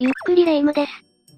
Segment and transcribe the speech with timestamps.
[0.00, 0.92] ゆっくりレ夢ムです。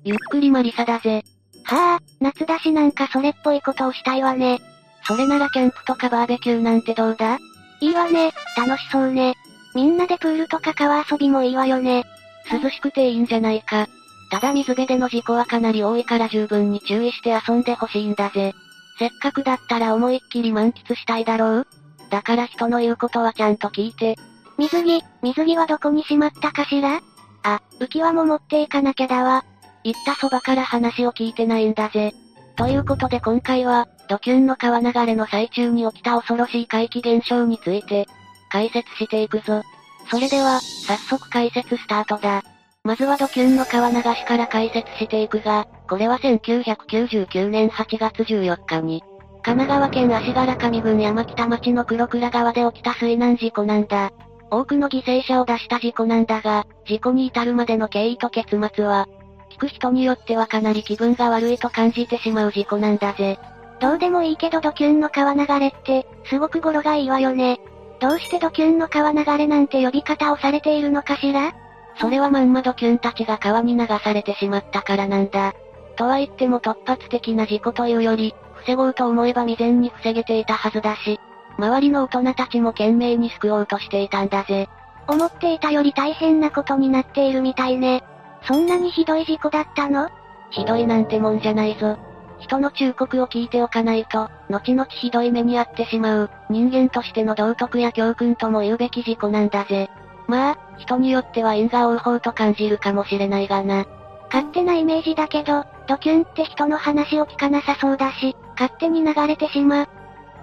[0.04, 1.24] ゆっくりマリサだぜ。
[1.64, 4.58] はあ、夏だしなんかそれっぽいことをしたいわね。
[5.06, 7.38] それならキャンプとかバーベキューなんてどうだ？
[7.80, 9.34] いいわね、楽しそうね。
[9.74, 12.04] みんなでプールとか川遊びもいいわよね。
[12.52, 13.88] 涼しくていいんじゃないか。
[14.30, 18.52] ただ水辺での事故はかなり多いから十分に注意して遊んでほしいんだぜ。
[18.98, 21.66] せっかくだったら思いっきり満喫したいだろう？
[22.10, 24.18] だから人の言うことはちゃんと聞いて。
[24.58, 27.00] 水着、水着はどこにしまったかしら？
[27.42, 29.44] あ、浮き輪も持っていかなきゃだわ。
[29.84, 32.12] 行ったそばから話を聞いてないんだぜ。
[32.56, 38.06] ということで今回は、ドキュンの川流れの最中に起きた恐ろしい怪奇現象について、
[38.50, 39.62] 解説していくぞ。
[40.10, 42.42] それでは、早速解説スタートだ。
[42.82, 49.02] まずはドキュンの川流しから解説していくが、これは1999年8月14日に、
[49.42, 54.12] 神奈川県足柄上郡山北町の黒倉川で起きた水難事故なんだ。
[54.50, 59.08] 多くの犠牲者を出した事故なんだが、事故に至るまでの経緯と結末は、
[59.50, 63.38] 聞く人によってはかなり気分が悪いと感じてしまう事故なんだぜ。
[63.80, 67.60] どうでもいいけどドキュンの川流れって、すごく語呂がいいわよね。
[68.00, 71.52] どうしてドキュンの川流れなんて呼び方をされているのかしら？
[72.00, 75.54] それはまんまドキュンたちが川に流されてしまったからなんだ。
[75.96, 81.18] とは言っても突発的な事故というより、防ごうと思えば未然に防げていたはずだし、
[81.60, 84.68] 周りの大人たちも懸命に救おうとしていたんだぜ。
[85.06, 88.02] 思っていたより大変なことになっているみたいね。
[88.42, 90.08] そんなにひどい事故だったの？
[90.50, 91.98] ひどいなんてもんじゃないぞ。
[92.38, 99.90] 人の忠告を聞いておかないと、後々ひどい目に遭ってしまう、人間としての道徳や教訓とも言うべき事故なんだぜ。
[100.26, 103.84] まあ、人によっては因果応報と感じるかもしれないがな。
[104.32, 109.88] 勝手なイメージだけど、ドキュンって人の話を聞かなさそうだし、勝手に流れてしまう。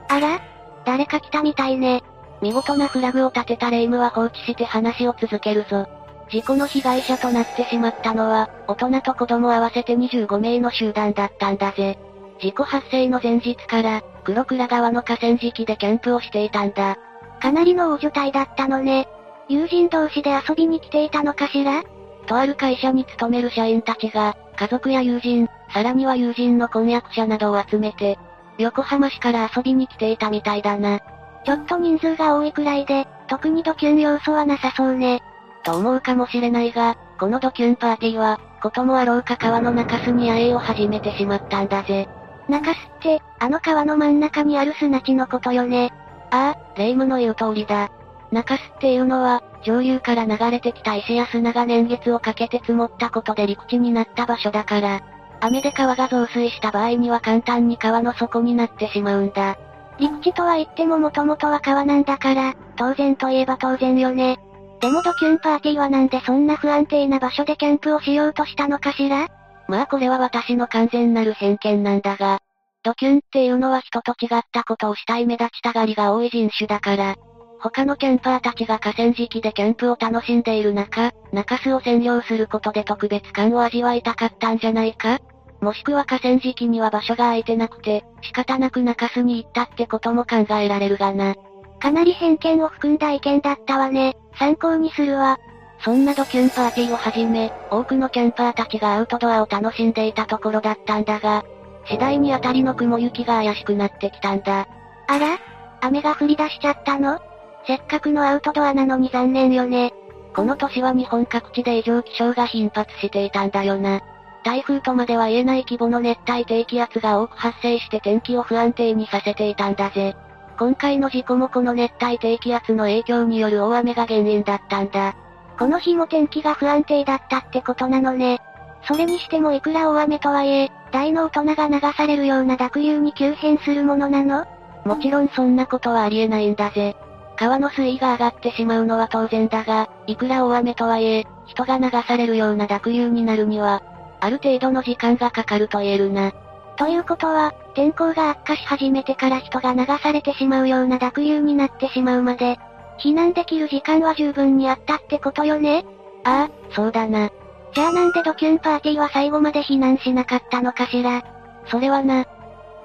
[0.10, 0.42] あら？
[0.88, 2.02] 誰か来たみたいね。
[2.42, 5.86] 見事なフラグを立てたレイムは放置して話を続けるぞ。
[6.30, 12.00] 事故の被害者となってしまったのは、大人と子供合わせて25名の集団だったんだぜ。
[12.40, 16.98] 事故発生の前日から、黒倉川の河川敷でキャンプをしていたんだ。
[17.42, 19.10] かなりの大所帯だったのね。
[19.50, 21.84] 友人同士で遊びに来ていたのかしら？
[22.28, 28.18] とある会社に勤める社員たちが、家族や友人、さらには友人の婚約者などを集めて、
[28.58, 31.00] 横浜市から遊びに来ていたみたいだな。
[31.46, 35.22] ちょっと人数が多いくらいで、特にドキュン要素はなさそうね。
[35.64, 42.08] と思うかもしれないが、このドキュンパーティーは、こともあろうか川の中州に野営を始めてしまったんだぜ。
[42.50, 45.94] 中州って、あの川の真ん中にある砂地のことよね。
[46.32, 47.90] ああ、霊夢の言う通りだ。
[48.32, 55.02] 中州っていうのは、上流から流れてきた石や砂が年月をかけて積もったことで陸地になった場所だから、
[55.40, 59.58] 雨で川が増水した場合には簡単に川の底になってしまうんだ。
[60.00, 64.38] 陸地とは言ってももともとは川なんだから、当然といえば当然よね。
[64.80, 69.28] でもドキュンパーティーはなんでそんな不安定な場所でキャンプをしようとしたのかしら？
[69.68, 72.40] まあこれは私の完全なる偏見なんだが、
[72.84, 77.16] ドキュンっていうのは人と違ったことをしたい目立ちたがりが多い人種だから、
[77.60, 85.20] 他のキャンパーたちが河川敷でキャンプを楽しんでいる中、中州を占領することで特別感を味わいたかったんじゃないか？
[85.60, 91.36] もしくは河川敷には場所が空いてなくて、仕方なく中州に行ったってことも考えられるがな。
[91.80, 94.18] かなり偏見を含んだ意見だったわね。
[94.38, 95.40] 参考にするわ。
[95.84, 101.44] そんなドキュンパーティーをはじめ、多くのキャンパーたちがアウトドアを楽しんでいたところだったんだが、
[101.88, 104.68] 次第にあたりの雲行きが怪しくなってきたんだ。
[105.08, 105.40] あら？
[105.82, 107.20] 雨が降り出しちゃったの？
[107.68, 109.94] せっかくのアウトドアなのに残念よね。
[110.34, 114.02] この年は日本各地で異常気象が頻発していたんだよな。
[114.46, 120.16] 台風とまでは言えない規模の熱帯低気圧が多く発生して天気を不安定にさせていたんだぜ。
[120.58, 125.16] 今回の事故もこの熱帯低気圧の影響による大雨が原因だったんだ。
[125.60, 128.40] この日も天気が不安定だったってことなのね。
[128.88, 134.46] それにしてもいくら大雨とはいえ、大の大人が流されるような濁流に急変するものなの？
[134.86, 136.96] もちろんそんなことはありえないんだぜ。
[137.38, 143.82] 川の水位が上がってしまうのは当然だが、いくら大雨とはいえ、人が流されるような濁流になるには、
[144.20, 146.32] ある程度の時間がかかると言えるな。
[146.78, 152.58] ということは、天候が悪化し始めてから人が流されてしまうような濁流になってしまうまで、
[153.00, 155.86] 避難できる時間は十分にあったってことよね
[156.24, 157.30] ああ、そうだな。
[157.74, 161.24] じゃあなんでドキュンパーティーは最後まで避難しなかったのかしら
[161.68, 162.26] それはな、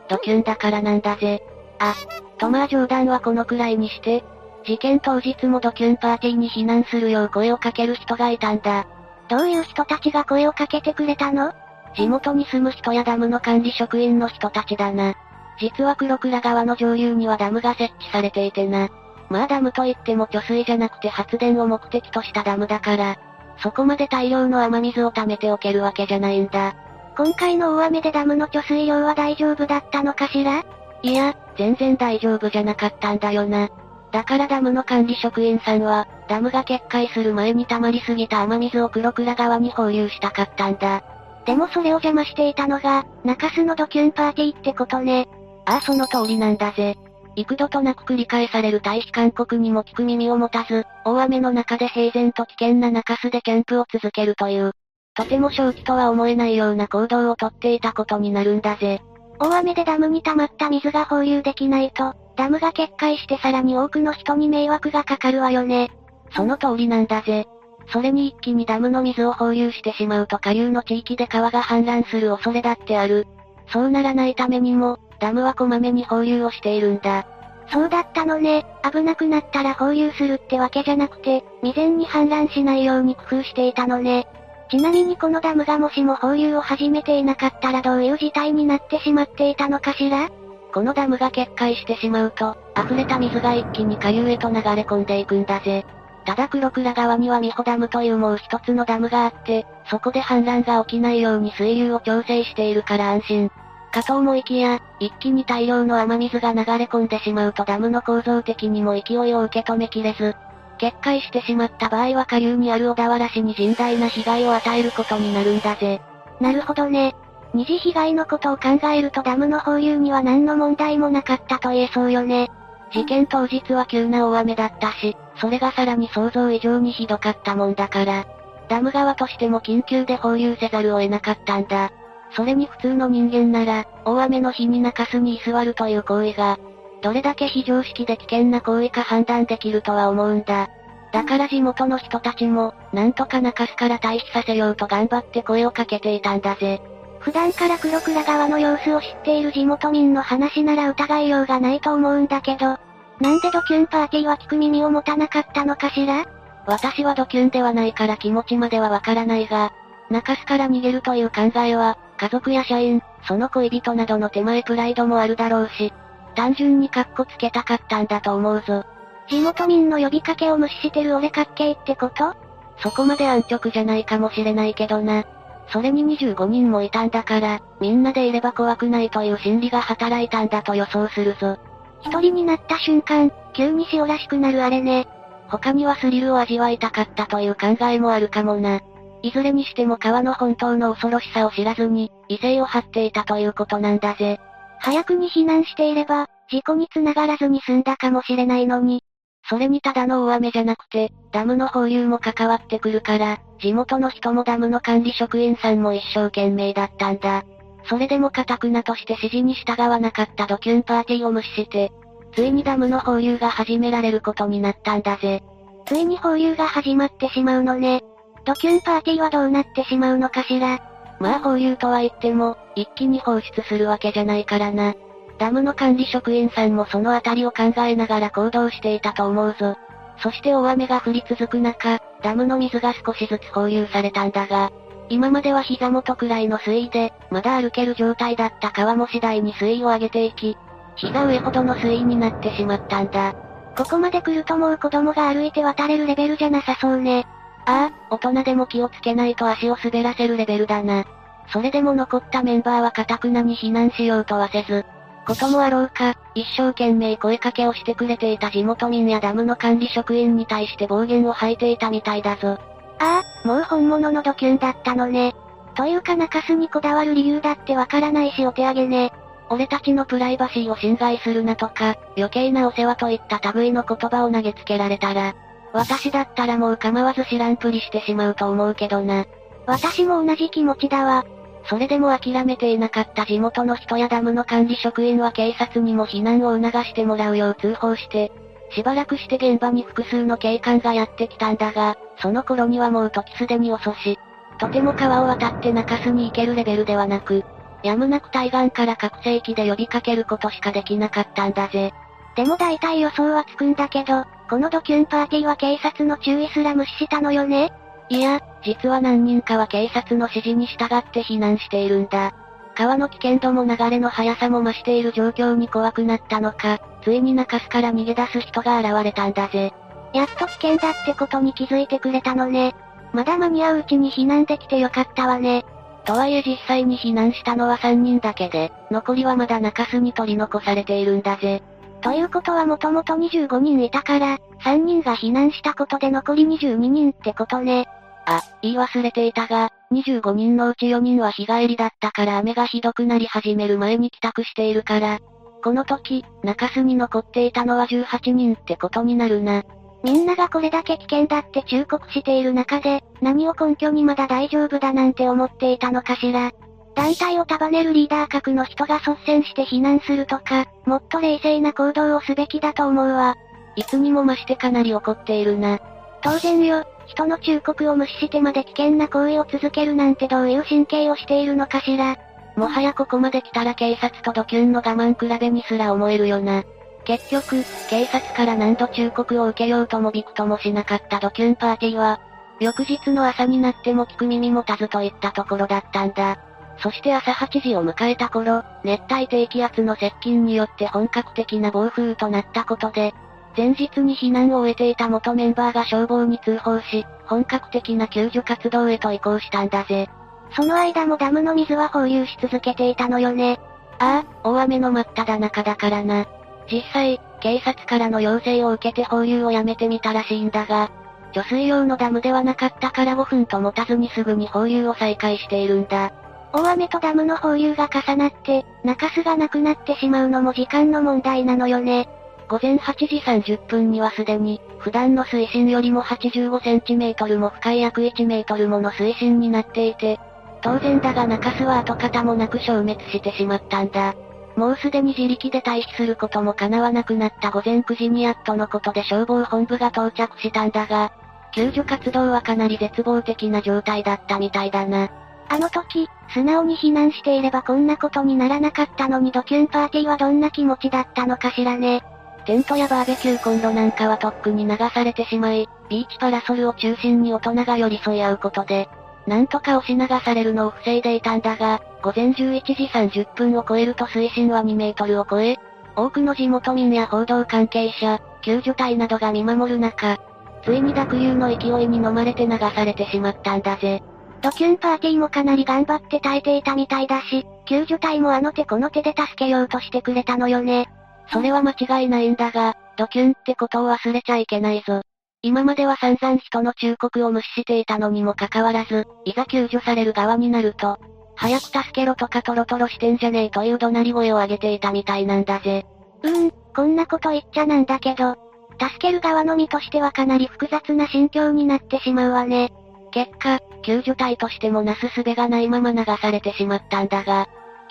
[0.08, 1.43] ドキュンだからなんだぜ。
[1.78, 1.94] あ、
[2.38, 4.22] とまあ冗談はこのくらいにして、
[4.64, 8.87] 事件当日もドキュンパーティーに避難するよう声をかける人がいたんだ。
[9.29, 11.53] どういう人たちが声をかけてくれたの？
[11.97, 15.14] 地元に住む人やダムの管理職員の人たちだな。
[15.61, 18.88] 実は黒倉川の上流にはダムが設置されていてな。
[19.29, 23.19] まあダムといっても貯水じゃなくて発電を目的としたダムだから、
[23.58, 26.75] そこまで大量の雨水を溜めておけるわけじゃないんだ。
[27.17, 30.65] 今回の大雨でダムの貯水量は大丈夫だったのかしら？
[31.03, 33.69] いや、全然大丈夫じゃなかったんだよな。
[34.12, 41.03] だからダムの管理職員さんは、ダムが決壊する前に溜まりすぎた雨水を黒倉川に放流したかったんだ。
[41.47, 45.29] でもそれを邪魔していたのが、中洲のドキュンパーティーってことね。
[45.64, 46.97] ああその通りなんだぜ。
[47.37, 54.73] 幾度となく繰り返される退避勧告にも聞く耳を持たず、大雨の中で平然と危険な中洲でキャンプを続けるという、
[55.15, 59.00] とても正気とは思えないような行動をとっていたことになるんだぜ。
[59.43, 65.91] 大雨でダムに溜まった水が放流できないと、ダムが決壊してさらに多くの人に迷惑がかかるわよね。
[66.37, 67.49] その通りなんだぜ。
[67.89, 73.27] それに一気にダムの水を放流してしまうと下流の地域で川が氾濫する恐れだってある。
[73.73, 77.27] そうならないためにも、ダムはこまめに放流をしているんだ。
[77.73, 78.65] そうだったのね。
[78.89, 84.29] 危なくなったら放流するってわけじゃなくて、未然に氾濫しないように工夫していたのね。
[84.72, 90.30] ちなみにこのダムがもしも放流を始めていなかったらどういう事態になってしまっていたのかしら？
[90.72, 95.84] このダムが決壊してしまうと、溢れた水が一気に下流へと流れ込んでいくんだぜ。
[96.24, 103.50] ただ黒倉川には美穂ダムというもう一つのダムがあって、そこで氾濫が起きないように水流を調整しているから安心。
[103.92, 110.34] かと思いきや、一気に大量の雨水が流れ込んでしまうとダムの構造的にも勢いを受け止めきれず、
[110.82, 116.02] 決壊してしまった場合は下流にある小田原市に甚大な被害を与えることになるんだぜ。
[116.40, 117.14] なるほどね。
[117.55, 122.50] 二次被害のことを考えるとダムの放流には何の問題もなかったと言えそうよね。
[122.93, 128.26] 事件当日は急な大雨だったし、それがさらに想像以上にひどかったもんだから、
[128.69, 131.93] ダム側としても緊急で放流せざるを得なかったんだ。
[132.32, 136.58] それに普通の人間なら、大雨の日に中州に居座るという行為が、
[137.02, 140.69] どれだけ非常識で危険な行為か判断できるとは思うんだ。
[141.12, 146.81] だから地元の人たちも、なんとか中州から退避させようと頑張って声をかけていたんだぜ。
[147.19, 152.78] 普段から黒倉川の様子を知っている地元民の話なら疑いようがないと思うんだけど、
[153.20, 156.25] なんでドキュンパーティーは聞く耳を持たなかったのかしら
[156.66, 159.72] 私はドキュンではないから気持ちまではわからないが、
[160.10, 165.93] 中州から逃げるという考えは、家族や社員、その恋人などの手前プライドもあるだろうし、
[166.32, 168.84] 単純にカッコつけたかったんだと思うぞ。
[169.29, 172.34] 地元民の呼びかけを無視してる俺かっけいってこと？
[172.79, 175.25] そこまで安直じゃないかもしれないけどな。
[175.69, 181.56] それに25人もいたんだから、みんなでいれば怖くないという心理が働いたんだと予想するぞ。
[182.02, 185.06] 一人になった瞬間、急に塩らしくなるあれね。
[185.49, 188.81] 他にはスリルを味わいたかったという考えもあるかもな。
[189.23, 194.40] いずれにしても川の本当の恐ろしさを知らずに、異性を張っていたということなんだぜ。
[194.82, 199.02] 早くに避難していれば、事故に繋がらずに済んだかもしれないのに。
[199.49, 207.44] それにただの大雨じゃなくて、ダムの放流も関わってくるから、地元の人もダムの管理職員さんも一生懸命だったんだ。
[207.84, 211.93] それでもカタクナとして指示に従わなかったドキュンパーティーを無視して、
[212.34, 215.43] ついにダムの放流が始められることになったんだぜ。
[215.87, 218.02] ついに放流が始まってしまうのね。
[218.44, 220.92] ドキュンパーティーはどうなってしまうのかしら。
[221.22, 224.94] まあ放流とは言っても、一気に放出するわけじゃないからな。
[225.38, 229.76] ダムの管理職員さんもそのあたりを考えながら行動していたと思うぞ。
[230.19, 234.72] そして大雨が降り続く中、ダムの水が少しずつ放流されたんだが、
[235.10, 240.56] 今までは膝元くらいの水位で、まだ歩ける状態だった川も次第に水位を上げていき、
[240.96, 243.34] 膝上ほどの水位になってしまったんだ。
[243.76, 247.26] ここまで来るともう子供が歩いて渡れるレベルじゃなさそうね。
[247.66, 251.04] ああ、大人でも気をつけないと足を滑らせるレベルだな。
[251.52, 254.84] それでも残ったメンバーは堅くなに避難しようとはせず、
[255.26, 262.58] こともあろうか、一生懸命声かけをしてくれていた地元民やダムの管理職員に対して暴言を吐いていたみたいだぞ。
[262.98, 265.34] ああ、もう本物のドキュンだったのね。
[265.74, 269.12] というか中洲にこだわる理由だってわからないしお手上げね。
[269.48, 275.34] 俺たちのプライバシーを侵害するなとか、余計なお世話といった類の言葉を投げつけられたら、
[275.72, 279.24] 私だったらもう構わず知らんぷりしてしまうと思うけどな。
[279.67, 281.24] 私も同じ気持ちだわ。
[281.64, 288.32] それでも諦めていなかった地元の人やダムの管理職員は警察にも避難を促してもらうよう通報して、
[288.70, 294.19] しばらくして現場に複数の警官がやってきたんだが、その頃にはもう時すでに遅し、
[294.58, 297.44] とても川を渡って中州に行けるレベルではなく、
[297.82, 301.93] やむなく対岸から拡声器で呼びかけることしかできなかったんだぜ。
[302.34, 307.73] でも大体予想はつくんだけど、このドキュンパーティーは警察の注意すら無視したのよね？
[308.11, 312.35] いや、実は何人かは警察の指示に従って避難しているんだ。
[312.75, 319.73] 川の危険度も流れの速さも増している状況に怖くなったのか、ついに中州から逃げ出す人が現れたんだぜ。
[320.13, 322.75] やっと危険だってことに気づいてくれたのね。
[323.15, 325.65] まだ間に合ううちに避難できてよかったわね。
[326.05, 331.63] とはいえ実際に避難したのは3人だけで、残りはまだ中州に取り残されているんだぜ。
[332.03, 337.87] ということはもともと25人いたから、3人が避難したことで残り22人ってことね。
[338.27, 345.19] あ、言い忘れていたが、25人のうち4人は日帰りだったから雨がひどくなり始める前に帰宅しているから、
[345.63, 349.63] この時、中州に残っていたのは18人ってことになるな。
[350.03, 356.51] みんながこれだけ危険だって忠告している中で、何を根拠にまだ大丈夫だなんて思っていたのかしら。
[356.94, 363.37] 団体を束ねるリーダー格の人が率先して避難するとか、もっと冷静な行動をすべきだと思うわ。
[363.77, 365.79] いつにも増してかなり怒っているな。
[366.22, 372.17] 当然よ、人の忠告を無視してまで危険な行為を続けるなんてどういう神経をしているのかしら。
[372.56, 376.65] もはやここまで来たら警察とドキュンの我慢比べにすら思えるよな。
[377.05, 382.20] 結局、警察から何度忠告を受けようともびくともしなかったドキュンパーティーは、
[382.61, 386.39] 翌日の朝になっても聞く耳持たずといったところだったんだ。
[386.79, 393.14] そして朝8時を迎えた頃、熱帯低気圧の接近によって本格的な暴風となったことで、
[393.56, 400.08] 前日に避難を終えていた元メンバーが消防に通報し、本格的な救助活動へと移行したんだぜ。
[400.55, 403.58] その間もダムの水は放流し続けていたのよね。
[403.98, 406.26] ああ、大雨の真っ只中だからな。
[406.70, 410.91] 実際、警察からの要請を受けて放流をやめてみたらしいんだが、
[411.32, 416.12] 貯水用のダムではなかったから5分と持たずにすぐに放流を再開しているんだ。
[416.53, 422.09] 大雨とダムの放流が重なって、中州がなくなってしまうのも時間の問題なのよね。
[422.49, 430.21] 午前8時30分にはすでに、普段の水深よりも85センチメートルも深い約1メートルもの水深になっていて、
[430.61, 434.15] 当然だが中州は跡形もなく消滅してしまったんだ。
[434.55, 441.13] もうすでに自力で退避することも叶わなくなった午前9時にやっとのことで消防本部が到着したんだが、
[441.55, 445.11] 救助活動はかなり絶望的な状態だったみたいだな。
[445.53, 452.03] あの時、素直に避難していればこんなことにならなかったのにドキュンパーティーはどんな気持ちだったのかしらね。
[452.47, 458.89] テントやバーベキューコンロなんかはとっくに流されてしまい、ビーチパラソルを中心に大人が寄り添い合うことで、
[459.27, 465.59] なんとか押し流されるのを防いでいたんだが、午前11時30分を超えると水深は2メートルを超え、
[465.97, 470.17] 多くの地元民や報道関係者、救助隊などが見守る中、
[470.65, 474.03] ついに濁流の勢いに飲まれて流されてしまったんだぜ。
[474.43, 480.89] ドキュンパーティーもかなり頑張って耐えていたみたいだし、救助隊もあの手この手で助けようとしてくれたのよね。
[481.32, 485.03] それは間違いないんだが、ドキュンってことを忘れちゃいけないぞ。
[485.43, 490.99] 今までは散々人の忠告を無視していたのにもかかわらず、いざ救助される側になると、
[491.37, 495.87] 早く助けろとかトロトロしてんじゃねえという怒鳴り声を上げていたみたいなんだぜ。
[496.22, 498.37] うーん、こんなこと言っちゃなんだけど、
[498.81, 502.72] 助ける側の身としてはかなり複雑な心境になってしまうわね。
[503.12, 507.46] 結果、救助隊としてもなすすべがないまま流されてしまったんだが、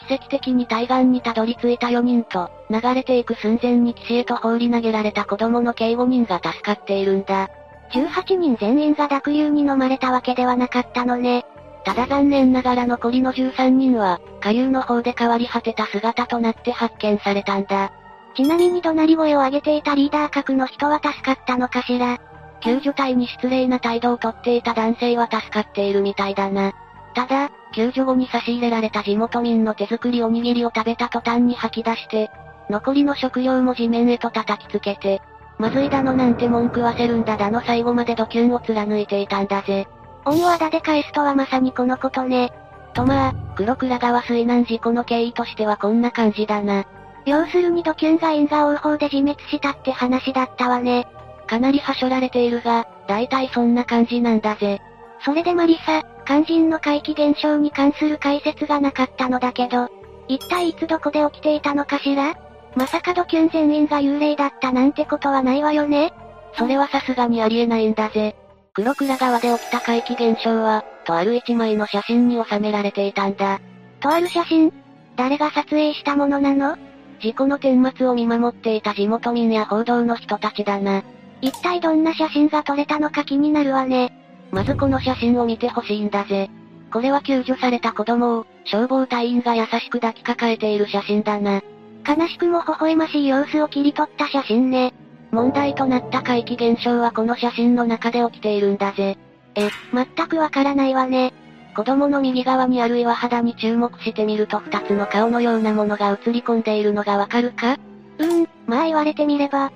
[0.08, 7.50] 奇跡的に対岸にたどり着いた4人と、流れていく寸前に岸へと放り投げられた子供の計5人が助かっているんだ。
[7.92, 11.46] 18人全員が濁流に飲まれたわけではなかったのね。
[11.84, 17.92] ただ残念ながら残りの13人は、下流の方で変わり果てた姿となって発見されたんだ。
[18.36, 22.20] ちなみに怒鳴り声を上げていたリーダー格の人は助かったのかしら
[22.62, 26.74] 救助隊に失礼な態度をとっていた男性は助かっているみたいだな。
[27.14, 32.32] ただ、救助後に差し入れられた地元民の手作りおにぎりを食べた途端に吐き出して、
[32.70, 35.22] 残りの食料も地面へと叩きつけて、
[35.58, 39.88] まずいだのなんて文句わせるんだだの最後までドキュンを貫いていたんだぜ。
[40.26, 42.52] 恩をあだで返すとはまさにこのことね。
[42.94, 46.86] とまあ、黒倉川水難事故の経緯としてはこんな感じだな。
[47.26, 51.08] 要するにドキュンが因果応報で自滅したって話だったわね。
[51.52, 54.80] かなりはしょられているが、大体そんな感じなんだぜ。
[55.26, 59.90] それでマリサ、肝心の怪奇現象に関する解説がなかったのだけど、
[60.30, 62.38] 一体いつどこで起きていたのかしら？
[62.78, 66.14] まさかドキュン全員が幽霊だったなんてことはないわよね
[66.58, 68.34] それはさすがにありえないんだぜ。
[68.74, 73.60] 黒倉川で起きた怪奇現象は、とある一枚の写真に収められていたんだ。
[74.00, 74.72] とある写真？
[75.18, 76.78] 誰が撮影したものなの？
[77.20, 81.04] 事故の顛末を見守っていた地元民や報道の人たちだな。
[81.42, 84.14] 一体どんな写真が撮れたのか気になるわね。
[84.52, 86.50] まずこの写真を見てほしいんだぜ。
[86.92, 91.62] これは救助された子供を、消防隊員が優しく抱きかかえている写真だな。
[92.08, 94.94] 悲しくも微笑ましい様子を切り取った写真ね。
[95.32, 99.18] 問題となった怪奇現象はこの写真の中で起きているんだぜ。
[99.56, 101.34] え、全くわからないわね。
[101.74, 107.78] 子供の右側にある岩肌に注目してみると二つの顔のようなものが映り込んでいるのがわかるか？
[108.18, 109.72] うーん、まあ言われてみれば。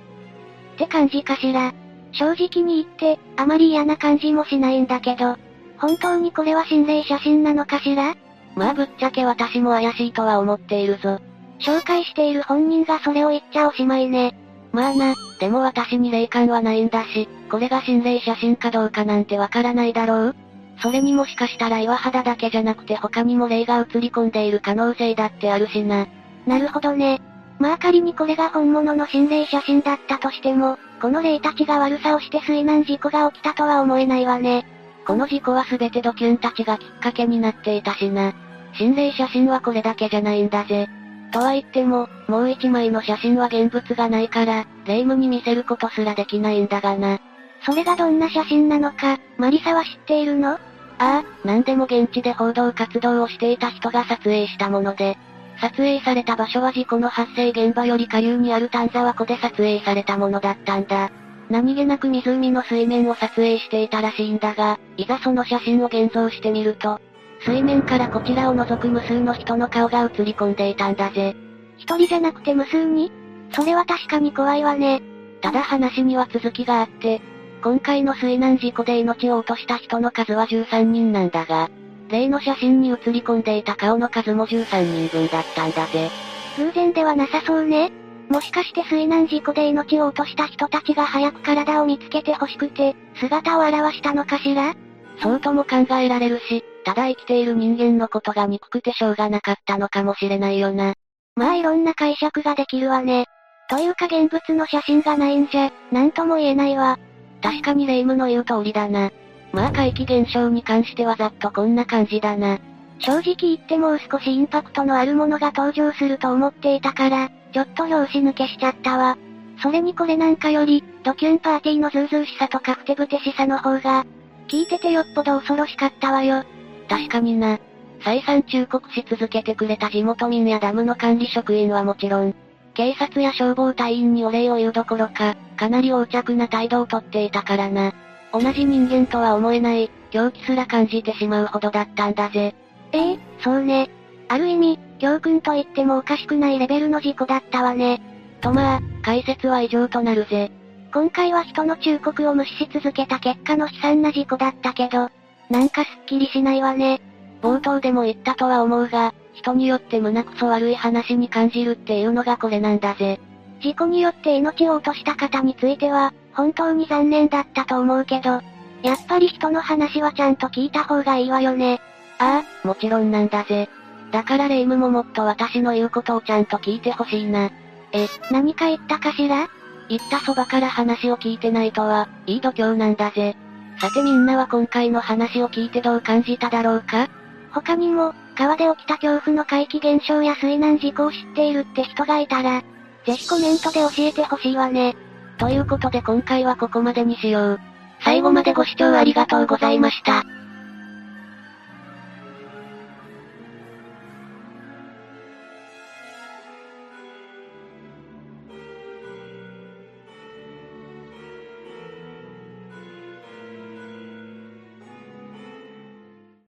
[0.75, 1.73] って感じかしら。
[2.11, 5.37] 正直に言って、あまり嫌な感じもしないんだけど、
[5.77, 8.15] 本当にこれは心霊写真なのかしら？
[8.55, 11.19] まあぶっちゃけ私も怪しいとは思っているぞ。
[11.59, 14.37] 紹介している本人がそれを言っちゃおしまいね。
[14.71, 20.35] まあな、でも私に霊感はないんだし、これが心霊写真かどうかなんてわからないだろう？
[20.81, 26.07] それにもしかしたら岩肌だけじゃなくて他にも霊が映り込んでいる可能性だってあるしな。
[26.45, 27.21] なるほどね。
[27.59, 34.65] まあ仮にこれが本物の心霊写真だったとしても、この霊たちが悪さをして水難事故が起きたとは思えないわね。
[35.07, 38.33] この事故は全てドキュンたちがきっかけになっていたしな。
[38.73, 40.89] 心霊写真はこれだけじゃないんだぜ。
[41.31, 47.19] とは言っても、もう一枚の写真は現物がないから、霊夢に見せることすらできないんだがな。
[47.65, 50.51] それがどんな写真なのか、マリサは知っているの？
[50.51, 50.59] あ
[50.97, 55.17] あ、なんでも現地で報道活動をしていた人が撮影したもので、
[55.61, 61.11] 撮影された場所は事故の発生現場より下流にある丹沢湖で撮影されたものだったんだ。
[61.49, 66.99] 何気なく湖の水面を撮影していたらしいんだが、いざその写真を現像してみると、
[67.45, 71.35] 水面からこちらを覗く無数の人の顔が映り込んでいたんだぜ。
[71.77, 73.11] 一人じゃなくて無数に？
[73.53, 75.01] それは確かに怖いわね。
[75.41, 77.21] ただ話には続きがあって、
[77.63, 81.69] 今回の水難事故で命を落とした人の数は13人なんだが、
[82.09, 86.09] 例の写真に写り込んでいた顔の数も13人分だったんだぜ。
[86.57, 87.91] 偶然ではなさそうね。
[88.29, 94.73] もしかして水難事故で命を落とした人たちが早く体を見つけて欲しくて、姿を現したのかしら？
[95.21, 100.93] そうとも考えられるし、ただ生きている人間のことが憎くてしょうがなかったのかもしれないよな。
[101.35, 103.25] まあいろんな解釈ができるわね。
[103.69, 106.99] というか現物の写真がないんじゃ、なんとも言えないわ。
[107.41, 109.11] 確かに霊夢の言う通りだな。
[109.55, 112.59] まあ怪奇現象に関してはざっとこんな感じだな。
[112.99, 119.17] 正直言ってもう少しインパクトのあるものが登場すると思っていたから、ちょっと拍子抜けしちゃったわ。
[119.63, 124.05] それにこれなんかより、 DQNパーティーのズーズーしさとかふてぶてしさの方が、
[124.49, 126.43] 聞いててよっぽど恐ろしかったわよ。
[126.89, 127.57] 確かにな。
[128.03, 132.35] 再三忠告し続けてくれた地元民やダムの管理職員はもちろん、
[132.73, 137.93] 警察や消防隊員にお礼を言うどころか、かなり横着な態度をとっていたからな。
[138.37, 142.53] 同じ人間とは思えない、狂気すら感じてしまうほどだったんだぜ。
[142.91, 143.89] ええそうね。
[144.27, 148.01] ある意味、教訓と言ってもおかしくないレベルの事故だったわね。
[148.41, 150.51] とまあ、解説は以上となるぜ。
[150.93, 155.09] 今回は人の忠告を無視し続けた結果の悲惨な事故だったけど、
[155.49, 156.99] なんかすっきりしないわね。
[157.41, 163.19] 冒頭でも言ったとは思うが、人によって胸くそ悪い話に感じるっていうのがこれなんだぜ。
[163.61, 168.41] 事故によって命を落とした方については、本当に残念だったと思うけど、
[168.83, 171.81] やっぱり人の話はちゃんと聞いた方がいいわよね。
[172.19, 173.69] ああ、もちろんなんだぜ。
[174.11, 177.49] だからレイムももっと私の言うことをちゃんと聞いてほしいな。
[177.91, 179.47] え、何か言ったかしら？
[179.87, 183.35] 言ったそばから話を聞いてないとは、いい度胸なんだぜ。
[183.79, 187.07] さてみんなは今回の話を聞いてどう感じただろうか？
[187.51, 192.63] 他にも、川で起きた恐怖の怪奇現象や水難事故を知っているって人がいたら、
[193.05, 194.95] ぜひコメントで教えてほしいわね。
[195.37, 197.59] ということで今回はここまでにしよう。
[198.03, 200.23] 最後までご視聴ありがとうございました。